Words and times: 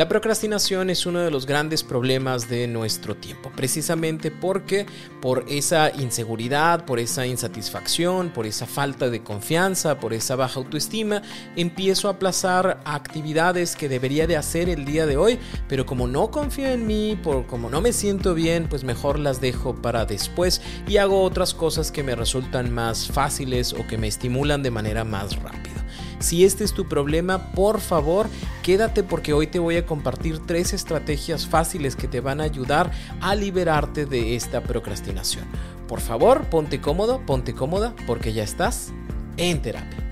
La 0.00 0.08
procrastinación 0.08 0.88
es 0.88 1.04
uno 1.04 1.18
de 1.18 1.30
los 1.30 1.44
grandes 1.44 1.82
problemas 1.82 2.48
de 2.48 2.66
nuestro 2.66 3.16
tiempo, 3.16 3.52
precisamente 3.54 4.30
porque 4.30 4.86
por 5.20 5.44
esa 5.46 5.94
inseguridad, 5.94 6.86
por 6.86 6.98
esa 6.98 7.26
insatisfacción, 7.26 8.30
por 8.30 8.46
esa 8.46 8.64
falta 8.64 9.10
de 9.10 9.22
confianza, 9.22 10.00
por 10.00 10.14
esa 10.14 10.36
baja 10.36 10.58
autoestima, 10.58 11.20
empiezo 11.54 12.08
a 12.08 12.12
aplazar 12.12 12.80
actividades 12.86 13.76
que 13.76 13.90
debería 13.90 14.26
de 14.26 14.38
hacer 14.38 14.70
el 14.70 14.86
día 14.86 15.04
de 15.04 15.18
hoy, 15.18 15.38
pero 15.68 15.84
como 15.84 16.06
no 16.06 16.30
confío 16.30 16.68
en 16.68 16.86
mí, 16.86 17.18
por 17.22 17.46
como 17.46 17.68
no 17.68 17.82
me 17.82 17.92
siento 17.92 18.32
bien, 18.32 18.70
pues 18.70 18.84
mejor 18.84 19.18
las 19.18 19.42
dejo 19.42 19.74
para 19.82 20.06
después 20.06 20.62
y 20.88 20.96
hago 20.96 21.22
otras 21.22 21.52
cosas 21.52 21.92
que 21.92 22.02
me 22.02 22.16
resultan 22.16 22.72
más 22.72 23.06
fáciles 23.06 23.74
o 23.74 23.86
que 23.86 23.98
me 23.98 24.08
estimulan 24.08 24.62
de 24.62 24.70
manera 24.70 25.04
más 25.04 25.36
rápida. 25.36 25.79
Si 26.20 26.44
este 26.44 26.64
es 26.64 26.74
tu 26.74 26.86
problema, 26.86 27.52
por 27.52 27.80
favor, 27.80 28.28
quédate 28.62 29.02
porque 29.02 29.32
hoy 29.32 29.46
te 29.46 29.58
voy 29.58 29.76
a 29.76 29.86
compartir 29.86 30.38
tres 30.46 30.74
estrategias 30.74 31.46
fáciles 31.46 31.96
que 31.96 32.08
te 32.08 32.20
van 32.20 32.40
a 32.40 32.44
ayudar 32.44 32.90
a 33.22 33.34
liberarte 33.34 34.04
de 34.04 34.36
esta 34.36 34.62
procrastinación. 34.62 35.44
Por 35.88 36.00
favor, 36.00 36.44
ponte 36.44 36.80
cómodo, 36.80 37.24
ponte 37.24 37.54
cómoda 37.54 37.94
porque 38.06 38.34
ya 38.34 38.44
estás 38.44 38.92
en 39.38 39.62
terapia. 39.62 40.09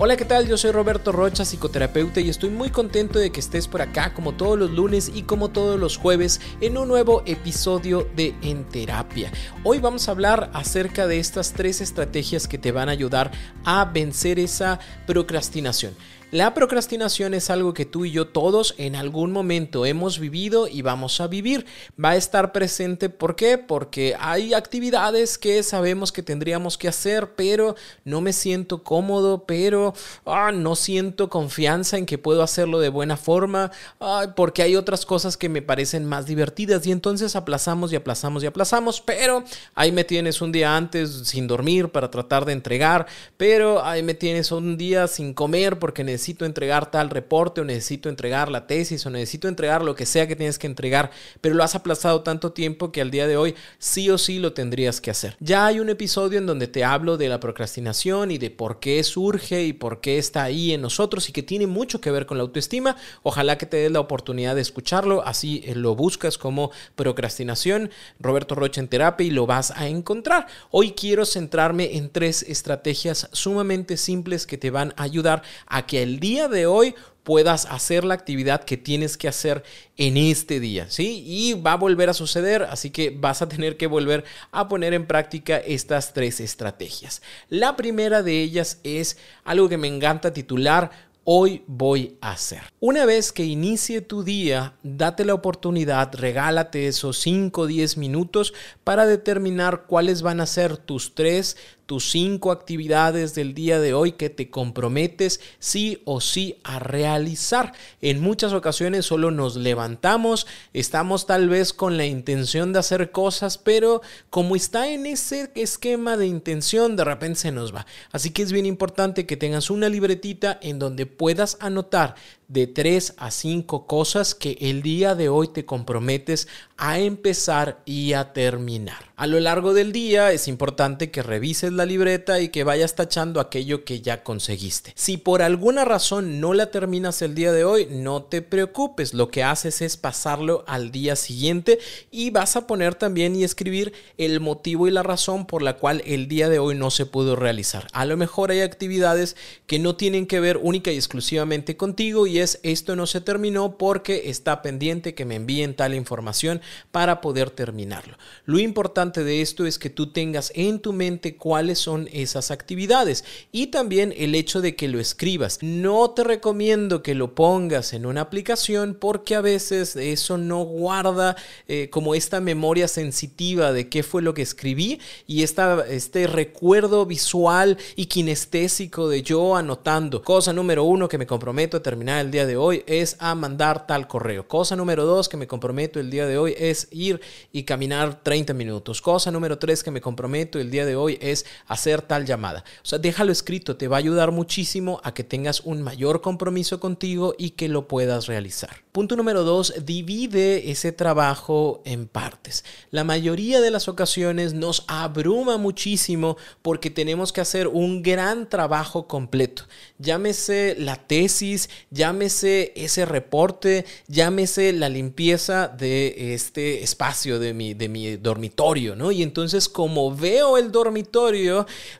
Hola, 0.00 0.16
¿qué 0.16 0.24
tal? 0.24 0.46
Yo 0.46 0.56
soy 0.56 0.70
Roberto 0.70 1.10
Rocha, 1.10 1.44
psicoterapeuta, 1.44 2.20
y 2.20 2.28
estoy 2.28 2.50
muy 2.50 2.70
contento 2.70 3.18
de 3.18 3.32
que 3.32 3.40
estés 3.40 3.66
por 3.66 3.82
acá 3.82 4.14
como 4.14 4.32
todos 4.32 4.56
los 4.56 4.70
lunes 4.70 5.10
y 5.12 5.22
como 5.22 5.48
todos 5.48 5.76
los 5.80 5.96
jueves 5.96 6.40
en 6.60 6.78
un 6.78 6.86
nuevo 6.86 7.24
episodio 7.26 8.08
de 8.14 8.32
En 8.40 8.62
Terapia. 8.62 9.32
Hoy 9.64 9.80
vamos 9.80 10.06
a 10.06 10.12
hablar 10.12 10.52
acerca 10.54 11.08
de 11.08 11.18
estas 11.18 11.52
tres 11.52 11.80
estrategias 11.80 12.46
que 12.46 12.58
te 12.58 12.70
van 12.70 12.88
a 12.88 12.92
ayudar 12.92 13.32
a 13.64 13.86
vencer 13.86 14.38
esa 14.38 14.78
procrastinación. 15.04 15.96
La 16.30 16.52
procrastinación 16.52 17.32
es 17.32 17.48
algo 17.48 17.72
que 17.72 17.86
tú 17.86 18.04
y 18.04 18.10
yo 18.10 18.28
todos 18.28 18.74
en 18.76 18.96
algún 18.96 19.32
momento 19.32 19.86
hemos 19.86 20.18
vivido 20.18 20.68
y 20.68 20.82
vamos 20.82 21.22
a 21.22 21.26
vivir. 21.26 21.64
Va 22.02 22.10
a 22.10 22.16
estar 22.16 22.52
presente, 22.52 23.08
¿por 23.08 23.34
qué? 23.34 23.56
Porque 23.56 24.14
hay 24.20 24.52
actividades 24.52 25.38
que 25.38 25.62
sabemos 25.62 26.12
que 26.12 26.22
tendríamos 26.22 26.76
que 26.76 26.86
hacer, 26.86 27.30
pero 27.34 27.76
no 28.04 28.20
me 28.20 28.34
siento 28.34 28.82
cómodo, 28.82 29.44
pero 29.46 29.94
ah, 30.26 30.52
no 30.52 30.76
siento 30.76 31.30
confianza 31.30 31.96
en 31.96 32.04
que 32.04 32.18
puedo 32.18 32.42
hacerlo 32.42 32.78
de 32.78 32.90
buena 32.90 33.16
forma, 33.16 33.72
ah, 33.98 34.34
porque 34.36 34.60
hay 34.60 34.76
otras 34.76 35.06
cosas 35.06 35.38
que 35.38 35.48
me 35.48 35.62
parecen 35.62 36.04
más 36.04 36.26
divertidas 36.26 36.86
y 36.86 36.92
entonces 36.92 37.36
aplazamos 37.36 37.90
y 37.90 37.96
aplazamos 37.96 38.42
y 38.42 38.46
aplazamos, 38.46 39.00
pero 39.00 39.44
ahí 39.74 39.92
me 39.92 40.04
tienes 40.04 40.42
un 40.42 40.52
día 40.52 40.76
antes 40.76 41.22
sin 41.24 41.46
dormir 41.46 41.88
para 41.88 42.10
tratar 42.10 42.44
de 42.44 42.52
entregar, 42.52 43.06
pero 43.38 43.82
ahí 43.82 44.02
me 44.02 44.12
tienes 44.12 44.52
un 44.52 44.76
día 44.76 45.08
sin 45.08 45.32
comer 45.32 45.78
porque 45.78 46.04
necesito 46.04 46.17
necesito 46.18 46.44
entregar 46.44 46.90
tal 46.90 47.10
reporte 47.10 47.60
o 47.60 47.64
necesito 47.64 48.08
entregar 48.08 48.50
la 48.50 48.66
tesis 48.66 49.06
o 49.06 49.10
necesito 49.10 49.46
entregar 49.46 49.84
lo 49.84 49.94
que 49.94 50.04
sea 50.04 50.26
que 50.26 50.34
tienes 50.34 50.58
que 50.58 50.66
entregar, 50.66 51.12
pero 51.40 51.54
lo 51.54 51.62
has 51.62 51.76
aplazado 51.76 52.22
tanto 52.22 52.52
tiempo 52.52 52.90
que 52.90 53.00
al 53.00 53.12
día 53.12 53.28
de 53.28 53.36
hoy 53.36 53.54
sí 53.78 54.10
o 54.10 54.18
sí 54.18 54.40
lo 54.40 54.52
tendrías 54.52 55.00
que 55.00 55.12
hacer. 55.12 55.36
Ya 55.38 55.64
hay 55.64 55.78
un 55.78 55.90
episodio 55.90 56.40
en 56.40 56.46
donde 56.46 56.66
te 56.66 56.82
hablo 56.82 57.16
de 57.16 57.28
la 57.28 57.38
procrastinación 57.38 58.32
y 58.32 58.38
de 58.38 58.50
por 58.50 58.80
qué 58.80 59.04
surge 59.04 59.62
y 59.62 59.72
por 59.72 60.00
qué 60.00 60.18
está 60.18 60.42
ahí 60.42 60.72
en 60.72 60.82
nosotros 60.82 61.28
y 61.28 61.32
que 61.32 61.44
tiene 61.44 61.68
mucho 61.68 62.00
que 62.00 62.10
ver 62.10 62.26
con 62.26 62.36
la 62.36 62.42
autoestima. 62.42 62.96
Ojalá 63.22 63.56
que 63.56 63.66
te 63.66 63.76
des 63.76 63.92
la 63.92 64.00
oportunidad 64.00 64.56
de 64.56 64.62
escucharlo, 64.62 65.24
así 65.24 65.62
eh, 65.66 65.76
lo 65.76 65.94
buscas 65.94 66.36
como 66.36 66.72
procrastinación, 66.96 67.90
Roberto 68.18 68.56
Rocha 68.56 68.80
en 68.80 68.88
terapia 68.88 69.24
y 69.24 69.30
lo 69.30 69.46
vas 69.46 69.70
a 69.70 69.86
encontrar. 69.86 70.48
Hoy 70.72 70.92
quiero 70.92 71.24
centrarme 71.24 71.96
en 71.96 72.10
tres 72.10 72.42
estrategias 72.42 73.28
sumamente 73.32 73.96
simples 73.96 74.48
que 74.48 74.58
te 74.58 74.70
van 74.70 74.94
a 74.96 75.04
ayudar 75.04 75.42
a 75.68 75.86
que 75.86 76.07
el 76.08 76.20
día 76.20 76.48
de 76.48 76.66
hoy 76.66 76.94
puedas 77.22 77.66
hacer 77.66 78.04
la 78.04 78.14
actividad 78.14 78.64
que 78.64 78.78
tienes 78.78 79.18
que 79.18 79.28
hacer 79.28 79.62
en 79.98 80.16
este 80.16 80.60
día, 80.60 80.86
¿sí? 80.88 81.22
Y 81.26 81.52
va 81.52 81.72
a 81.72 81.76
volver 81.76 82.08
a 82.08 82.14
suceder, 82.14 82.62
así 82.62 82.88
que 82.88 83.10
vas 83.10 83.42
a 83.42 83.48
tener 83.48 83.76
que 83.76 83.86
volver 83.86 84.24
a 84.50 84.66
poner 84.66 84.94
en 84.94 85.06
práctica 85.06 85.58
estas 85.58 86.14
tres 86.14 86.40
estrategias. 86.40 87.20
La 87.50 87.76
primera 87.76 88.22
de 88.22 88.42
ellas 88.42 88.80
es 88.82 89.18
algo 89.44 89.68
que 89.68 89.76
me 89.76 89.88
encanta 89.88 90.32
titular 90.32 90.90
hoy 91.30 91.62
voy 91.66 92.16
a 92.22 92.30
hacer. 92.30 92.62
Una 92.80 93.04
vez 93.04 93.32
que 93.32 93.44
inicie 93.44 94.00
tu 94.00 94.24
día, 94.24 94.72
date 94.82 95.26
la 95.26 95.34
oportunidad, 95.34 96.14
regálate 96.14 96.88
esos 96.88 97.18
5 97.18 97.60
o 97.60 97.66
10 97.66 97.98
minutos 97.98 98.54
para 98.82 99.06
determinar 99.06 99.84
cuáles 99.86 100.22
van 100.22 100.40
a 100.40 100.46
ser 100.46 100.78
tus 100.78 101.14
tres 101.14 101.58
tus 101.88 102.10
cinco 102.10 102.52
actividades 102.52 103.34
del 103.34 103.54
día 103.54 103.80
de 103.80 103.94
hoy 103.94 104.12
que 104.12 104.28
te 104.28 104.50
comprometes 104.50 105.40
sí 105.58 106.02
o 106.04 106.20
sí 106.20 106.58
a 106.62 106.78
realizar. 106.78 107.72
En 108.02 108.20
muchas 108.20 108.52
ocasiones 108.52 109.06
solo 109.06 109.30
nos 109.30 109.56
levantamos, 109.56 110.46
estamos 110.74 111.24
tal 111.24 111.48
vez 111.48 111.72
con 111.72 111.96
la 111.96 112.04
intención 112.04 112.74
de 112.74 112.80
hacer 112.80 113.10
cosas, 113.10 113.56
pero 113.56 114.02
como 114.28 114.54
está 114.54 114.90
en 114.90 115.06
ese 115.06 115.50
esquema 115.54 116.18
de 116.18 116.26
intención, 116.26 116.94
de 116.94 117.04
repente 117.04 117.40
se 117.40 117.52
nos 117.52 117.74
va. 117.74 117.86
Así 118.12 118.32
que 118.32 118.42
es 118.42 118.52
bien 118.52 118.66
importante 118.66 119.24
que 119.24 119.38
tengas 119.38 119.70
una 119.70 119.88
libretita 119.88 120.58
en 120.60 120.78
donde 120.78 121.06
puedas 121.06 121.56
anotar 121.58 122.16
de 122.48 122.66
tres 122.66 123.14
a 123.18 123.30
cinco 123.30 123.86
cosas 123.86 124.34
que 124.34 124.56
el 124.60 124.82
día 124.82 125.14
de 125.14 125.28
hoy 125.28 125.48
te 125.48 125.66
comprometes 125.66 126.48
a 126.78 126.98
empezar 126.98 127.82
y 127.84 128.14
a 128.14 128.32
terminar. 128.32 129.12
A 129.16 129.26
lo 129.26 129.38
largo 129.38 129.74
del 129.74 129.92
día 129.92 130.32
es 130.32 130.48
importante 130.48 131.10
que 131.10 131.22
revises 131.22 131.72
la 131.78 131.86
libreta 131.86 132.40
y 132.40 132.50
que 132.50 132.64
vayas 132.64 132.94
tachando 132.94 133.40
aquello 133.40 133.84
que 133.84 134.02
ya 134.02 134.22
conseguiste. 134.22 134.92
Si 134.94 135.16
por 135.16 135.40
alguna 135.40 135.86
razón 135.86 136.40
no 136.40 136.52
la 136.52 136.70
terminas 136.70 137.22
el 137.22 137.34
día 137.34 137.52
de 137.52 137.64
hoy, 137.64 137.88
no 137.90 138.24
te 138.24 138.42
preocupes, 138.42 139.14
lo 139.14 139.30
que 139.30 139.42
haces 139.42 139.80
es 139.80 139.96
pasarlo 139.96 140.64
al 140.66 140.90
día 140.90 141.16
siguiente 141.16 141.78
y 142.10 142.28
vas 142.30 142.56
a 142.56 142.66
poner 142.66 142.94
también 142.94 143.34
y 143.34 143.44
escribir 143.44 143.94
el 144.18 144.40
motivo 144.40 144.86
y 144.86 144.90
la 144.90 145.02
razón 145.02 145.46
por 145.46 145.62
la 145.62 145.78
cual 145.78 146.02
el 146.04 146.28
día 146.28 146.48
de 146.50 146.58
hoy 146.58 146.74
no 146.74 146.90
se 146.90 147.06
pudo 147.06 147.36
realizar. 147.36 147.86
A 147.92 148.04
lo 148.04 148.16
mejor 148.16 148.50
hay 148.50 148.60
actividades 148.60 149.36
que 149.66 149.78
no 149.78 149.96
tienen 149.96 150.26
que 150.26 150.40
ver 150.40 150.58
única 150.58 150.92
y 150.92 150.96
exclusivamente 150.96 151.76
contigo 151.76 152.26
y 152.26 152.40
es 152.40 152.60
esto 152.62 152.96
no 152.96 153.06
se 153.06 153.20
terminó 153.20 153.78
porque 153.78 154.28
está 154.30 154.60
pendiente 154.60 155.14
que 155.14 155.24
me 155.24 155.36
envíen 155.36 155.74
tal 155.74 155.94
información 155.94 156.60
para 156.90 157.20
poder 157.20 157.50
terminarlo. 157.50 158.18
Lo 158.44 158.58
importante 158.58 159.24
de 159.24 159.40
esto 159.40 159.66
es 159.66 159.78
que 159.78 159.90
tú 159.90 160.12
tengas 160.12 160.52
en 160.54 160.80
tu 160.80 160.92
mente 160.92 161.36
son 161.74 162.08
esas 162.12 162.50
actividades 162.50 163.24
y 163.52 163.68
también 163.68 164.14
el 164.16 164.34
hecho 164.34 164.60
de 164.60 164.76
que 164.76 164.88
lo 164.88 165.00
escribas. 165.00 165.58
No 165.62 166.10
te 166.10 166.24
recomiendo 166.24 167.02
que 167.02 167.14
lo 167.14 167.34
pongas 167.34 167.92
en 167.92 168.06
una 168.06 168.22
aplicación 168.22 168.96
porque 168.98 169.34
a 169.34 169.40
veces 169.40 169.96
eso 169.96 170.38
no 170.38 170.64
guarda 170.64 171.36
eh, 171.66 171.88
como 171.90 172.14
esta 172.14 172.40
memoria 172.40 172.88
sensitiva 172.88 173.72
de 173.72 173.88
qué 173.88 174.02
fue 174.02 174.22
lo 174.22 174.34
que 174.34 174.42
escribí 174.42 175.00
y 175.26 175.42
esta, 175.42 175.84
este 175.88 176.26
recuerdo 176.26 177.06
visual 177.06 177.78
y 177.96 178.06
kinestésico 178.06 179.08
de 179.08 179.22
yo 179.22 179.56
anotando. 179.56 180.22
Cosa 180.22 180.52
número 180.52 180.84
uno 180.84 181.08
que 181.08 181.18
me 181.18 181.26
comprometo 181.26 181.76
a 181.76 181.82
terminar 181.82 182.24
el 182.24 182.30
día 182.30 182.46
de 182.46 182.56
hoy 182.56 182.84
es 182.86 183.16
a 183.18 183.34
mandar 183.34 183.86
tal 183.86 184.08
correo. 184.08 184.46
Cosa 184.46 184.76
número 184.76 185.04
dos 185.04 185.28
que 185.28 185.36
me 185.36 185.46
comprometo 185.46 186.00
el 186.00 186.10
día 186.10 186.26
de 186.26 186.38
hoy 186.38 186.54
es 186.58 186.88
ir 186.90 187.20
y 187.52 187.64
caminar 187.64 188.22
30 188.22 188.54
minutos. 188.54 189.00
Cosa 189.02 189.30
número 189.30 189.58
tres 189.58 189.82
que 189.82 189.90
me 189.90 190.00
comprometo 190.00 190.58
el 190.58 190.70
día 190.70 190.86
de 190.86 190.96
hoy 190.96 191.18
es 191.20 191.46
hacer 191.66 192.02
tal 192.02 192.24
llamada. 192.26 192.64
O 192.82 192.86
sea, 192.86 192.98
déjalo 192.98 193.32
escrito, 193.32 193.76
te 193.76 193.88
va 193.88 193.96
a 193.96 193.98
ayudar 193.98 194.32
muchísimo 194.32 195.00
a 195.04 195.14
que 195.14 195.24
tengas 195.24 195.60
un 195.60 195.82
mayor 195.82 196.20
compromiso 196.20 196.80
contigo 196.80 197.34
y 197.38 197.50
que 197.50 197.68
lo 197.68 197.88
puedas 197.88 198.26
realizar. 198.26 198.84
Punto 198.92 199.16
número 199.16 199.44
dos, 199.44 199.74
divide 199.84 200.70
ese 200.70 200.92
trabajo 200.92 201.82
en 201.84 202.06
partes. 202.06 202.64
La 202.90 203.04
mayoría 203.04 203.60
de 203.60 203.70
las 203.70 203.88
ocasiones 203.88 204.54
nos 204.54 204.84
abruma 204.88 205.56
muchísimo 205.56 206.36
porque 206.62 206.90
tenemos 206.90 207.32
que 207.32 207.40
hacer 207.40 207.68
un 207.68 208.02
gran 208.02 208.48
trabajo 208.48 209.06
completo. 209.06 209.64
Llámese 209.98 210.76
la 210.78 210.96
tesis, 210.96 211.70
llámese 211.90 212.72
ese 212.76 213.04
reporte, 213.04 213.84
llámese 214.06 214.72
la 214.72 214.88
limpieza 214.88 215.68
de 215.68 216.34
este 216.34 216.82
espacio 216.82 217.38
de 217.38 217.54
mi, 217.54 217.74
de 217.74 217.88
mi 217.88 218.16
dormitorio, 218.16 218.96
¿no? 218.96 219.12
Y 219.12 219.22
entonces 219.22 219.68
como 219.68 220.14
veo 220.14 220.58
el 220.58 220.72
dormitorio 220.72 221.47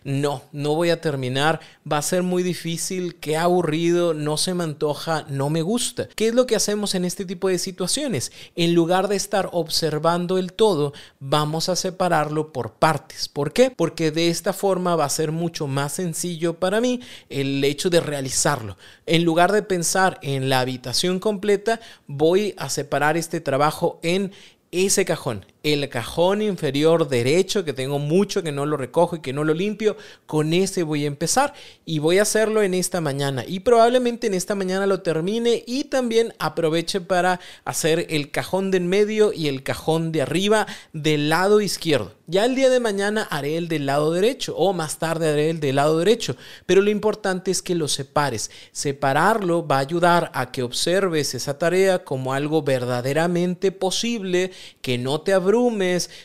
no, 0.04 0.42
no 0.52 0.74
voy 0.74 0.90
a 0.90 1.00
terminar, 1.00 1.60
va 1.90 1.98
a 1.98 2.02
ser 2.02 2.22
muy 2.22 2.42
difícil, 2.42 3.16
qué 3.16 3.36
aburrido, 3.36 4.14
no 4.14 4.36
se 4.36 4.54
me 4.54 4.64
antoja, 4.64 5.24
no 5.28 5.50
me 5.50 5.62
gusta. 5.62 6.08
¿Qué 6.14 6.28
es 6.28 6.34
lo 6.34 6.46
que 6.46 6.56
hacemos 6.56 6.94
en 6.94 7.04
este 7.04 7.24
tipo 7.24 7.48
de 7.48 7.58
situaciones? 7.58 8.32
En 8.56 8.74
lugar 8.74 9.08
de 9.08 9.16
estar 9.16 9.48
observando 9.52 10.38
el 10.38 10.52
todo, 10.52 10.92
vamos 11.20 11.68
a 11.68 11.76
separarlo 11.76 12.52
por 12.52 12.74
partes. 12.74 13.28
¿Por 13.28 13.52
qué? 13.52 13.70
Porque 13.70 14.10
de 14.10 14.28
esta 14.28 14.52
forma 14.52 14.96
va 14.96 15.04
a 15.04 15.10
ser 15.10 15.32
mucho 15.32 15.66
más 15.66 15.92
sencillo 15.94 16.54
para 16.54 16.80
mí 16.80 17.00
el 17.28 17.62
hecho 17.64 17.90
de 17.90 18.00
realizarlo. 18.00 18.76
En 19.06 19.24
lugar 19.24 19.52
de 19.52 19.62
pensar 19.62 20.18
en 20.22 20.48
la 20.48 20.60
habitación 20.60 21.18
completa, 21.18 21.80
voy 22.06 22.54
a 22.56 22.68
separar 22.68 23.16
este 23.16 23.40
trabajo 23.40 23.98
en 24.02 24.32
ese 24.70 25.04
cajón, 25.04 25.46
el 25.62 25.88
cajón 25.90 26.40
inferior 26.40 27.08
derecho, 27.08 27.64
que 27.64 27.74
tengo 27.74 27.98
mucho 27.98 28.42
que 28.42 28.52
no 28.52 28.64
lo 28.64 28.78
recojo 28.78 29.16
y 29.16 29.20
que 29.20 29.34
no 29.34 29.44
lo 29.44 29.52
limpio, 29.52 29.96
con 30.26 30.54
ese 30.54 30.82
voy 30.82 31.04
a 31.04 31.08
empezar 31.08 31.52
y 31.84 31.98
voy 31.98 32.18
a 32.18 32.22
hacerlo 32.22 32.62
en 32.62 32.72
esta 32.72 33.02
mañana. 33.02 33.44
Y 33.46 33.60
probablemente 33.60 34.28
en 34.28 34.34
esta 34.34 34.54
mañana 34.54 34.86
lo 34.86 35.02
termine 35.02 35.62
y 35.66 35.84
también 35.84 36.32
aproveche 36.38 37.00
para 37.02 37.40
hacer 37.64 38.06
el 38.08 38.30
cajón 38.30 38.70
de 38.70 38.78
en 38.78 38.88
medio 38.88 39.32
y 39.34 39.48
el 39.48 39.62
cajón 39.62 40.12
de 40.12 40.22
arriba 40.22 40.66
del 40.94 41.28
lado 41.28 41.60
izquierdo. 41.60 42.14
Ya 42.30 42.44
el 42.44 42.54
día 42.54 42.70
de 42.70 42.78
mañana 42.78 43.26
haré 43.30 43.56
el 43.56 43.68
del 43.68 43.86
lado 43.86 44.12
derecho 44.12 44.54
o 44.56 44.72
más 44.72 44.98
tarde 44.98 45.30
haré 45.30 45.50
el 45.50 45.60
del 45.60 45.76
lado 45.76 45.98
derecho, 45.98 46.36
pero 46.66 46.80
lo 46.82 46.90
importante 46.90 47.50
es 47.50 47.62
que 47.62 47.74
lo 47.74 47.88
separes. 47.88 48.50
Separarlo 48.70 49.66
va 49.66 49.76
a 49.76 49.80
ayudar 49.80 50.30
a 50.34 50.52
que 50.52 50.62
observes 50.62 51.34
esa 51.34 51.58
tarea 51.58 52.04
como 52.04 52.34
algo 52.34 52.62
verdaderamente 52.62 53.72
posible, 53.72 54.52
que 54.80 54.98
no 54.98 55.22
te 55.22 55.32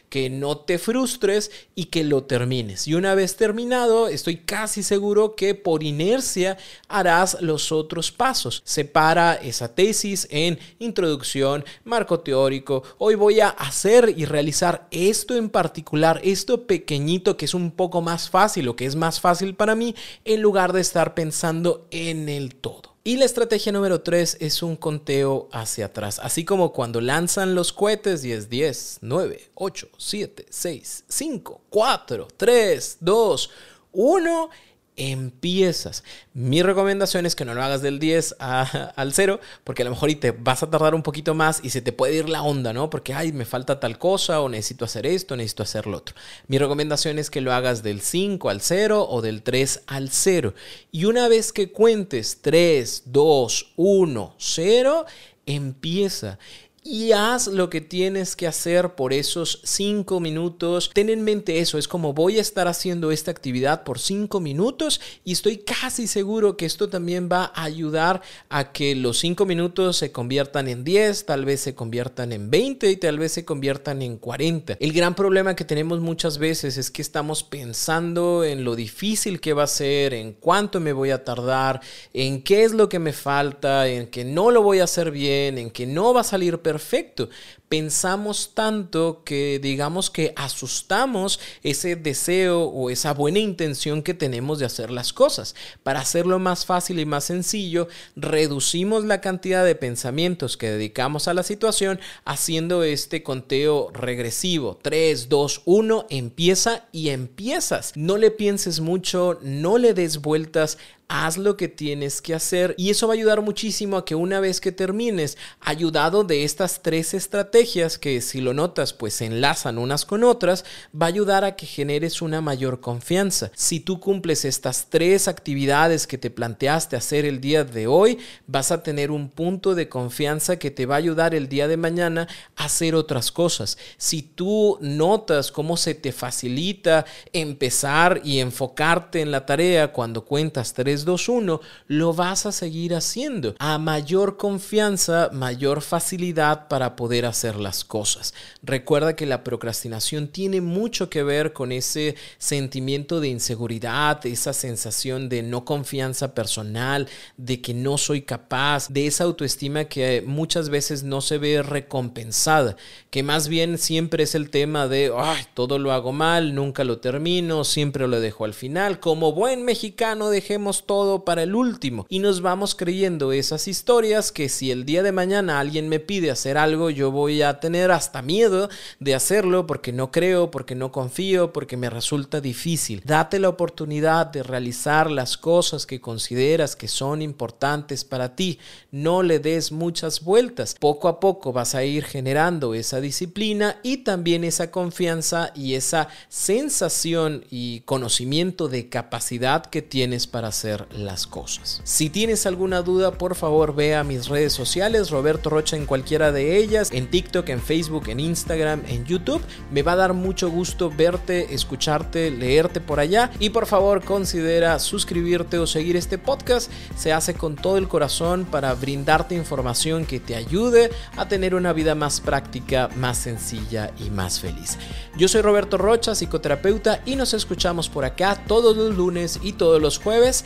que 0.09 0.29
no 0.29 0.57
te 0.57 0.77
frustres 0.77 1.51
y 1.75 1.85
que 1.85 2.03
lo 2.03 2.23
termines. 2.23 2.87
Y 2.87 2.93
una 2.93 3.15
vez 3.15 3.35
terminado, 3.35 4.07
estoy 4.07 4.37
casi 4.37 4.83
seguro 4.83 5.35
que 5.35 5.55
por 5.55 5.83
inercia 5.83 6.57
harás 6.87 7.37
los 7.41 7.71
otros 7.71 8.11
pasos. 8.11 8.61
Separa 8.65 9.35
esa 9.35 9.73
tesis 9.73 10.27
en 10.29 10.59
introducción, 10.79 11.63
marco 11.83 12.19
teórico. 12.19 12.83
Hoy 12.97 13.15
voy 13.15 13.39
a 13.39 13.49
hacer 13.49 14.13
y 14.15 14.25
realizar 14.25 14.87
esto 14.91 15.35
en 15.35 15.49
particular, 15.49 16.19
esto 16.23 16.67
pequeñito 16.67 17.37
que 17.37 17.45
es 17.45 17.53
un 17.53 17.71
poco 17.71 18.01
más 18.01 18.29
fácil 18.29 18.67
o 18.67 18.75
que 18.75 18.85
es 18.85 18.95
más 18.95 19.19
fácil 19.19 19.55
para 19.55 19.75
mí, 19.75 19.95
en 20.25 20.41
lugar 20.41 20.73
de 20.73 20.81
estar 20.81 21.13
pensando 21.13 21.87
en 21.91 22.29
el 22.29 22.55
todo. 22.55 22.92
Y 23.05 23.17
la 23.17 23.25
estrategia 23.25 23.73
número 23.73 23.99
3 23.99 24.37
es 24.39 24.63
un 24.63 24.77
conteo 24.77 25.49
hacia 25.51 25.87
atrás, 25.87 26.19
así 26.23 26.45
como 26.45 26.71
cuando 26.71 27.01
lanzan 27.01 27.53
los 27.53 27.73
cohetes 27.73 28.23
y 28.23 28.31
es 28.31 28.49
10, 28.49 28.99
9, 29.01 29.49
8, 29.55 29.89
7, 29.97 30.45
6, 30.49 31.03
5, 31.09 31.61
4, 31.69 32.27
3, 32.37 32.97
2, 33.01 33.49
1 33.91 34.49
empiezas. 34.95 36.03
Mi 36.33 36.61
recomendación 36.61 37.25
es 37.25 37.35
que 37.35 37.45
no 37.45 37.53
lo 37.53 37.63
hagas 37.63 37.81
del 37.81 37.99
10 37.99 38.35
al 38.39 39.13
0, 39.13 39.39
porque 39.63 39.81
a 39.81 39.85
lo 39.85 39.91
mejor 39.91 40.09
y 40.09 40.15
te 40.15 40.31
vas 40.31 40.63
a 40.63 40.69
tardar 40.69 40.95
un 40.95 41.03
poquito 41.03 41.33
más 41.33 41.59
y 41.63 41.69
se 41.69 41.81
te 41.81 41.91
puede 41.91 42.15
ir 42.15 42.29
la 42.29 42.43
onda, 42.43 42.73
¿no? 42.73 42.89
Porque, 42.89 43.13
ay, 43.13 43.31
me 43.31 43.45
falta 43.45 43.79
tal 43.79 43.97
cosa 43.97 44.41
o 44.41 44.49
necesito 44.49 44.85
hacer 44.85 45.05
esto, 45.05 45.35
necesito 45.35 45.63
hacer 45.63 45.87
lo 45.87 45.97
otro. 45.97 46.15
Mi 46.47 46.57
recomendación 46.57 47.19
es 47.19 47.29
que 47.29 47.41
lo 47.41 47.53
hagas 47.53 47.83
del 47.83 48.01
5 48.01 48.49
al 48.49 48.61
0 48.61 49.07
o 49.09 49.21
del 49.21 49.43
3 49.43 49.83
al 49.87 50.09
0. 50.09 50.53
Y 50.91 51.05
una 51.05 51.27
vez 51.27 51.53
que 51.53 51.71
cuentes 51.71 52.39
3, 52.41 53.03
2, 53.05 53.73
1, 53.75 54.35
0, 54.37 55.05
empieza 55.45 56.39
y 56.83 57.13
haz 57.13 57.47
lo 57.47 57.69
que 57.69 57.81
tienes 57.81 58.35
que 58.35 58.45
hacer 58.45 58.95
por 58.95 59.13
esos 59.13 59.61
cinco 59.63 60.19
minutos. 60.19 60.91
Ten 60.93 61.09
en 61.09 61.23
mente 61.23 61.59
eso, 61.59 61.77
es 61.77 61.87
como 61.87 62.13
voy 62.13 62.37
a 62.37 62.41
estar 62.41 62.67
haciendo 62.67 63.11
esta 63.11 63.31
actividad 63.31 63.83
por 63.83 63.99
cinco 63.99 64.39
minutos 64.39 64.99
y 65.23 65.31
estoy 65.31 65.59
casi 65.59 66.07
seguro 66.07 66.57
que 66.57 66.65
esto 66.65 66.89
también 66.89 67.29
va 67.31 67.51
a 67.55 67.63
ayudar 67.63 68.21
a 68.49 68.73
que 68.73 68.95
los 68.95 69.19
cinco 69.19 69.45
minutos 69.45 69.97
se 69.97 70.11
conviertan 70.11 70.67
en 70.67 70.83
10, 70.83 71.25
tal 71.25 71.45
vez 71.45 71.61
se 71.61 71.73
conviertan 71.73 72.33
en 72.33 72.49
20 72.49 72.91
y 72.91 72.97
tal 72.97 73.17
vez 73.17 73.31
se 73.31 73.45
conviertan 73.45 74.01
en 74.01 74.17
40. 74.17 74.77
El 74.79 74.91
gran 74.91 75.15
problema 75.15 75.55
que 75.55 75.65
tenemos 75.65 76.01
muchas 76.01 76.37
veces 76.37 76.77
es 76.77 76.91
que 76.91 77.01
estamos 77.01 77.43
pensando 77.43 78.43
en 78.43 78.63
lo 78.65 78.75
difícil 78.75 79.39
que 79.39 79.53
va 79.53 79.63
a 79.63 79.67
ser, 79.67 80.13
en 80.13 80.33
cuánto 80.33 80.79
me 80.79 80.91
voy 80.91 81.11
a 81.11 81.23
tardar, 81.23 81.79
en 82.13 82.41
qué 82.41 82.63
es 82.63 82.73
lo 82.73 82.89
que 82.89 82.99
me 82.99 83.13
falta, 83.13 83.87
en 83.87 84.07
que 84.07 84.25
no 84.25 84.51
lo 84.51 84.61
voy 84.61 84.79
a 84.79 84.83
hacer 84.83 85.11
bien, 85.11 85.57
en 85.57 85.71
que 85.71 85.85
no 85.85 86.13
va 86.13 86.21
a 86.21 86.25
salir 86.25 86.59
perfecto 86.59 86.72
perfecto. 86.73 87.29
Pensamos 87.69 88.55
tanto 88.55 89.21
que 89.23 89.59
digamos 89.61 90.09
que 90.09 90.33
asustamos 90.35 91.39
ese 91.61 91.95
deseo 91.95 92.63
o 92.63 92.89
esa 92.89 93.13
buena 93.13 93.37
intención 93.37 94.01
que 94.01 94.15
tenemos 94.15 94.57
de 94.57 94.65
hacer 94.65 94.89
las 94.89 95.13
cosas. 95.13 95.53
Para 95.83 95.99
hacerlo 95.99 96.39
más 96.39 96.65
fácil 96.65 96.99
y 96.99 97.05
más 97.05 97.25
sencillo, 97.25 97.89
reducimos 98.15 99.05
la 99.05 99.21
cantidad 99.21 99.63
de 99.63 99.75
pensamientos 99.75 100.57
que 100.57 100.71
dedicamos 100.71 101.27
a 101.27 101.35
la 101.35 101.43
situación 101.43 101.99
haciendo 102.25 102.83
este 102.83 103.21
conteo 103.21 103.91
regresivo. 103.93 104.79
3, 104.81 105.29
2, 105.29 105.61
1, 105.65 106.07
empieza 106.09 106.87
y 106.91 107.09
empiezas. 107.09 107.93
No 107.95 108.17
le 108.17 108.31
pienses 108.31 108.79
mucho, 108.79 109.37
no 109.43 109.77
le 109.77 109.93
des 109.93 110.21
vueltas, 110.21 110.79
haz 111.07 111.37
lo 111.37 111.57
que 111.57 111.67
tienes 111.67 112.21
que 112.21 112.33
hacer 112.33 112.75
y 112.77 112.89
eso 112.89 113.07
va 113.07 113.13
a 113.13 113.17
ayudar 113.17 113.41
muchísimo 113.41 113.97
a 113.97 114.05
que 114.05 114.15
una 114.15 114.39
vez 114.39 114.59
que 114.59 114.71
termines, 114.71 115.37
ayudado 115.59 116.23
de 116.23 116.43
estas 116.43 116.81
tres 116.81 117.13
estrategias 117.13 117.97
que 117.97 118.21
si 118.21 118.41
lo 118.41 118.53
notas 118.53 118.93
pues 118.93 119.15
se 119.15 119.25
enlazan 119.25 119.77
unas 119.77 120.05
con 120.05 120.23
otras, 120.23 120.65
va 120.99 121.05
a 121.05 121.09
ayudar 121.09 121.43
a 121.43 121.55
que 121.55 121.65
generes 121.65 122.21
una 122.21 122.41
mayor 122.41 122.79
confianza. 122.79 123.51
Si 123.55 123.79
tú 123.79 123.99
cumples 123.99 124.45
estas 124.45 124.87
tres 124.89 125.27
actividades 125.27 126.07
que 126.07 126.17
te 126.17 126.29
planteaste 126.29 126.95
hacer 126.95 127.25
el 127.25 127.41
día 127.41 127.63
de 127.63 127.87
hoy, 127.87 128.19
vas 128.47 128.71
a 128.71 128.83
tener 128.83 129.11
un 129.11 129.29
punto 129.29 129.75
de 129.75 129.89
confianza 129.89 130.57
que 130.57 130.71
te 130.71 130.85
va 130.85 130.95
a 130.95 130.99
ayudar 130.99 131.35
el 131.35 131.49
día 131.49 131.67
de 131.67 131.77
mañana 131.77 132.27
a 132.55 132.65
hacer 132.65 132.95
otras 132.95 133.31
cosas. 133.31 133.77
Si 133.97 134.21
tú 134.21 134.77
notas 134.81 135.51
cómo 135.51 135.77
se 135.77 135.95
te 135.95 136.11
facilita 136.11 137.05
empezar 137.31 138.21
y 138.23 138.39
enfocarte 138.39 139.21
en 139.21 139.31
la 139.31 139.45
tarea 139.45 139.91
cuando 139.91 140.25
cuentas 140.25 140.73
tres 140.73 140.92
2-1, 140.99 141.59
lo 141.87 142.13
vas 142.13 142.45
a 142.45 142.51
seguir 142.51 142.95
haciendo. 142.95 143.55
A 143.59 143.77
mayor 143.77 144.37
confianza, 144.37 145.29
mayor 145.33 145.81
facilidad 145.81 146.67
para 146.67 146.95
poder 146.95 147.25
hacer 147.25 147.55
las 147.55 147.83
cosas. 147.83 148.33
Recuerda 148.61 149.15
que 149.15 149.25
la 149.25 149.43
procrastinación 149.43 150.27
tiene 150.27 150.61
mucho 150.61 151.09
que 151.09 151.23
ver 151.23 151.53
con 151.53 151.71
ese 151.71 152.15
sentimiento 152.37 153.19
de 153.19 153.29
inseguridad, 153.29 154.25
esa 154.25 154.53
sensación 154.53 155.29
de 155.29 155.43
no 155.43 155.65
confianza 155.65 156.33
personal, 156.33 157.07
de 157.37 157.61
que 157.61 157.73
no 157.73 157.97
soy 157.97 158.21
capaz, 158.21 158.89
de 158.89 159.07
esa 159.07 159.23
autoestima 159.23 159.85
que 159.85 160.23
muchas 160.25 160.69
veces 160.69 161.03
no 161.03 161.21
se 161.21 161.37
ve 161.37 161.61
recompensada, 161.63 162.75
que 163.09 163.23
más 163.23 163.47
bien 163.47 163.77
siempre 163.77 164.23
es 164.23 164.35
el 164.35 164.49
tema 164.49 164.87
de, 164.87 165.11
ay, 165.15 165.43
todo 165.53 165.79
lo 165.79 165.91
hago 165.91 166.11
mal, 166.11 166.55
nunca 166.55 166.83
lo 166.83 166.99
termino, 166.99 167.63
siempre 167.63 168.07
lo 168.07 168.19
dejo 168.19 168.45
al 168.45 168.53
final. 168.53 168.99
Como 168.99 169.33
buen 169.33 169.63
mexicano, 169.65 170.29
dejemos 170.29 170.82
todo 170.85 171.25
para 171.25 171.43
el 171.43 171.55
último 171.55 172.05
y 172.09 172.19
nos 172.19 172.41
vamos 172.41 172.75
creyendo 172.75 173.31
esas 173.31 173.67
historias 173.67 174.31
que 174.31 174.49
si 174.49 174.71
el 174.71 174.85
día 174.85 175.03
de 175.03 175.11
mañana 175.11 175.59
alguien 175.59 175.89
me 175.89 175.99
pide 175.99 176.31
hacer 176.31 176.57
algo 176.57 176.89
yo 176.89 177.11
voy 177.11 177.41
a 177.41 177.59
tener 177.59 177.91
hasta 177.91 178.21
miedo 178.21 178.69
de 178.99 179.15
hacerlo 179.15 179.67
porque 179.67 179.91
no 179.91 180.11
creo, 180.11 180.51
porque 180.51 180.75
no 180.75 180.91
confío, 180.91 181.53
porque 181.53 181.77
me 181.77 181.89
resulta 181.89 182.41
difícil. 182.41 183.01
Date 183.05 183.39
la 183.39 183.49
oportunidad 183.49 184.27
de 184.27 184.43
realizar 184.43 185.09
las 185.09 185.37
cosas 185.37 185.85
que 185.85 186.01
consideras 186.01 186.75
que 186.75 186.87
son 186.87 187.21
importantes 187.21 188.03
para 188.03 188.35
ti. 188.35 188.59
No 188.91 189.23
le 189.23 189.39
des 189.39 189.71
muchas 189.71 190.23
vueltas. 190.23 190.75
Poco 190.79 191.07
a 191.07 191.19
poco 191.19 191.53
vas 191.53 191.75
a 191.75 191.83
ir 191.83 192.03
generando 192.03 192.73
esa 192.73 193.01
disciplina 193.01 193.79
y 193.83 193.97
también 193.97 194.43
esa 194.43 194.71
confianza 194.71 195.51
y 195.55 195.75
esa 195.75 196.07
sensación 196.29 197.45
y 197.49 197.81
conocimiento 197.81 198.67
de 198.67 198.89
capacidad 198.89 199.65
que 199.65 199.81
tienes 199.81 200.27
para 200.27 200.51
las 200.91 201.27
cosas. 201.27 201.81
Si 201.83 202.09
tienes 202.09 202.45
alguna 202.45 202.81
duda, 202.81 203.11
por 203.11 203.35
favor 203.35 203.75
ve 203.75 203.95
a 203.95 204.03
mis 204.03 204.27
redes 204.27 204.53
sociales, 204.53 205.09
Roberto 205.09 205.49
Rocha 205.49 205.77
en 205.77 205.85
cualquiera 205.85 206.31
de 206.31 206.57
ellas, 206.57 206.89
en 206.91 207.09
TikTok, 207.09 207.49
en 207.49 207.61
Facebook, 207.61 208.09
en 208.09 208.19
Instagram, 208.19 208.83
en 208.87 209.05
YouTube. 209.05 209.41
Me 209.71 209.83
va 209.83 209.93
a 209.93 209.97
dar 209.97 210.13
mucho 210.13 210.49
gusto 210.49 210.89
verte, 210.89 211.53
escucharte, 211.53 212.31
leerte 212.31 212.81
por 212.81 212.99
allá 212.99 213.31
y 213.39 213.49
por 213.49 213.65
favor 213.65 214.03
considera 214.03 214.79
suscribirte 214.79 215.57
o 215.57 215.67
seguir 215.67 215.95
este 215.95 216.17
podcast. 216.17 216.71
Se 216.95 217.13
hace 217.13 217.33
con 217.33 217.55
todo 217.55 217.77
el 217.77 217.87
corazón 217.87 218.45
para 218.45 218.73
brindarte 218.73 219.35
información 219.35 220.05
que 220.05 220.19
te 220.19 220.35
ayude 220.35 220.89
a 221.17 221.27
tener 221.27 221.55
una 221.55 221.73
vida 221.73 221.95
más 221.95 222.21
práctica, 222.21 222.89
más 222.95 223.17
sencilla 223.17 223.91
y 223.99 224.09
más 224.09 224.39
feliz. 224.39 224.77
Yo 225.17 225.27
soy 225.27 225.41
Roberto 225.41 225.77
Rocha, 225.77 226.15
psicoterapeuta 226.15 227.01
y 227.05 227.15
nos 227.15 227.33
escuchamos 227.33 227.89
por 227.89 228.05
acá 228.05 228.43
todos 228.47 228.75
los 228.75 228.95
lunes 228.95 229.39
y 229.43 229.53
todos 229.53 229.81
los 229.81 229.99
jueves 229.99 230.45